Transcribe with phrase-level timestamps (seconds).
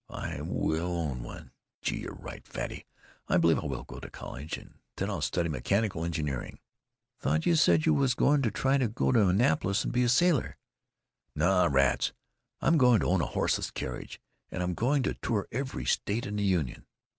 [0.09, 1.51] I will own one!...
[1.83, 1.99] Gee!
[1.99, 2.87] you're right, Fatty;
[3.27, 4.57] I believe I will go to college.
[4.57, 6.57] And then I'll study mechanical engineering."
[7.19, 10.09] "Thought you said you were going to try and go to Annapolis and be a
[10.09, 10.57] sailor."
[11.35, 11.67] "No.
[11.67, 12.13] Rats!
[12.61, 14.19] I'm going to own a horseless carriage,
[14.49, 16.87] and I'm going to tour every state in the Union....